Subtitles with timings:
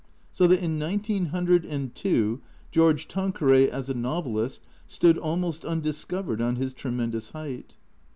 [0.31, 6.41] So that in nineteen hundred and two George Tanqueray, as a novelist, stood 'almost undiscovered
[6.41, 7.75] on his tremendous height.